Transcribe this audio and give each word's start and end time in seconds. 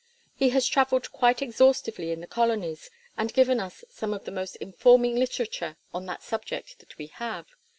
He 0.33 0.49
has 0.49 0.65
travelled 0.65 1.11
quite 1.11 1.43
exhaustively 1.43 2.11
in 2.11 2.21
the 2.21 2.25
colonies 2.25 2.89
and 3.17 3.31
given 3.31 3.59
us 3.59 3.83
some 3.91 4.15
of 4.15 4.25
the 4.25 4.31
most 4.31 4.55
informing 4.55 5.13
literature 5.17 5.77
on 5.93 6.07
that 6.07 6.23
subject 6.23 6.79
that 6.79 6.97
we 6.97 7.05
have. 7.05 7.45